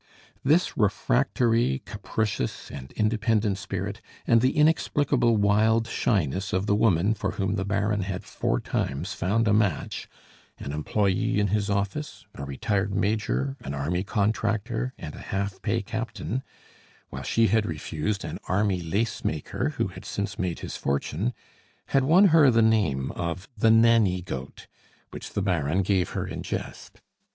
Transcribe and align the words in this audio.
This 0.43 0.75
refractory, 0.75 1.83
capricious, 1.85 2.71
and 2.71 2.91
independent 2.93 3.59
spirit, 3.59 4.01
and 4.25 4.41
the 4.41 4.57
inexplicable 4.57 5.37
wild 5.37 5.85
shyness 5.85 6.53
of 6.53 6.65
the 6.65 6.73
woman 6.73 7.13
for 7.13 7.33
whom 7.33 7.53
the 7.53 7.65
Baron 7.65 8.01
had 8.01 8.23
four 8.23 8.59
times 8.59 9.13
found 9.13 9.47
a 9.47 9.53
match 9.53 10.09
an 10.57 10.71
employe 10.71 11.11
in 11.37 11.49
his 11.49 11.69
office, 11.69 12.25
a 12.33 12.43
retired 12.45 12.95
major, 12.95 13.55
an 13.59 13.75
army 13.75 14.03
contractor, 14.03 14.91
and 14.97 15.13
a 15.13 15.19
half 15.19 15.61
pay 15.61 15.83
captain 15.83 16.41
while 17.11 17.21
she 17.21 17.45
had 17.49 17.67
refused 17.67 18.25
an 18.25 18.39
army 18.47 18.81
lacemaker, 18.81 19.75
who 19.77 19.89
had 19.89 20.03
since 20.03 20.39
made 20.39 20.61
his 20.61 20.75
fortune, 20.75 21.31
had 21.89 22.03
won 22.03 22.29
her 22.29 22.49
the 22.49 22.63
name 22.63 23.11
of 23.11 23.47
the 23.55 23.69
Nanny 23.69 24.23
Goat, 24.23 24.65
which 25.11 25.33
the 25.33 25.43
Baron 25.43 25.83
gave 25.83 26.09
her 26.17 26.25
in 26.25 26.41
jest. 26.41 27.01